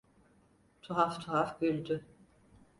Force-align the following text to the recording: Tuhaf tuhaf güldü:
Tuhaf 0.81 1.19
tuhaf 1.21 1.59
güldü: 1.59 2.05